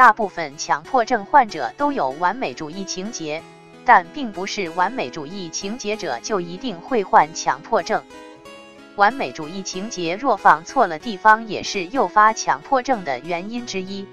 [0.00, 3.42] 大部分强迫症患者都有完美主义情节，
[3.84, 8.02] 但并不是完美主义情节者就一定会患强迫症。
[8.96, 14.06] 完美主义情节若放错了地方，也是诱发强迫症的原因之一。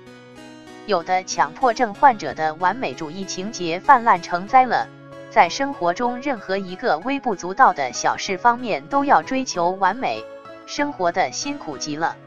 [0.87, 4.89] 有的强迫症患者的完美主义情节泛滥成灾了，
[5.29, 10.21] 在生活中任何一个微不足道的小事方面都要追求完美，
[10.65, 12.17] 生活的辛苦极了。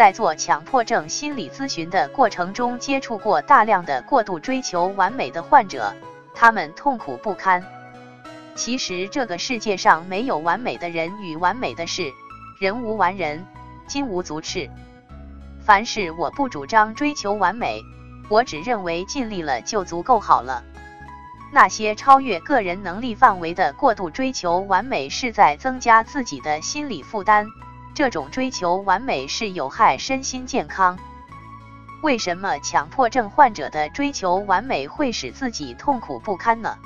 [0.00, 5.94] 在做强迫症心理咨询的过程中，接触过大量的过度追求完美的患者，
[6.34, 7.62] 他们痛苦不堪。
[8.54, 12.10] 其实这个世界上没有完美的人与完美的事，
[12.58, 13.44] 人无完人，
[13.86, 14.70] 金无足赤。
[15.60, 17.82] 凡事我不主张追求完美，
[18.30, 20.64] 我只认为尽力了就足够好了。
[21.52, 27.46] 那些超越个人能力范围的过度追求完美，是在增加自己的心理负担。
[27.94, 30.98] 这种追求完美是有害身心健康。
[32.02, 36.78] 为什么强迫症患者的追求完美会使自己痛苦不堪呢？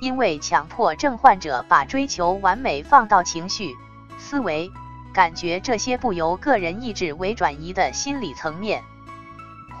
[0.00, 3.76] 因为强迫症患者把追求完美放到情绪、
[4.18, 4.70] 思维、
[5.12, 8.84] 感觉这些不由个人意志为转移的心理层面。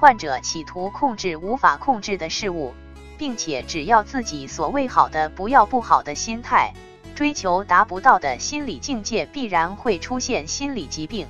[0.00, 2.74] 患者企图控制无法控制的事物，
[3.18, 6.74] 并且只要自己所谓好的，不要不好的心态。
[7.20, 11.26] 追求达不到的心理境界，必然会出现心理疾病。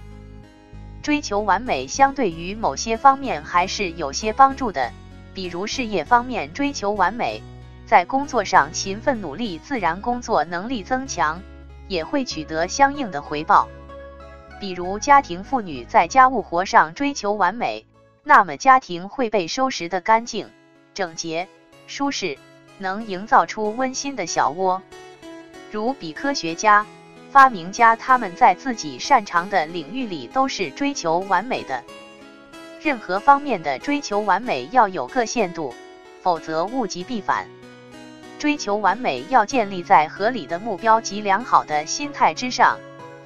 [1.02, 4.92] 追求完美，相对于某些方面还是有些帮助的，
[5.34, 7.42] 比如事业方面追求完美，
[7.86, 11.42] 在工作上勤奋努力，自然工作能力增强，
[11.88, 13.68] 也会取得相应的回报。
[14.60, 17.84] 比如家庭妇女在家务活上追求完美，
[18.22, 20.50] 那么家庭会被收拾得干净、
[20.94, 21.48] 整洁、
[21.88, 22.38] 舒适，
[22.78, 24.82] 能营造出温馨的小窝。
[25.70, 26.84] 如比科学家、
[27.30, 31.84] 发明家，他们在自己擅长的领域里都是追求完美的。
[32.82, 35.72] 任何方面的追求完美要有个限度，
[36.22, 37.46] 否则物极必反。
[38.38, 42.78] 追求完美要建立在合理的目标及良好的心态之上，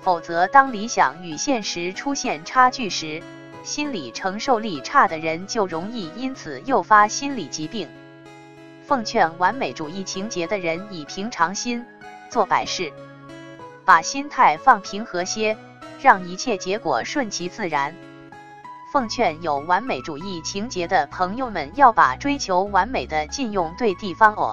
[0.02, 3.22] 否则当理想与现实出现差距时，
[3.62, 7.88] 心理承受力差的人就容易因此诱发心理疾病。
[8.84, 11.86] 奉劝完美主义情节的人以平常心。
[12.34, 12.92] 做百事，
[13.84, 15.56] 把心态放平和些，
[16.00, 17.94] 让一切结果顺其自然。
[18.92, 24.52] 奉劝有完美主义情节的朋友们，要把追求完美的禁用对地方哦。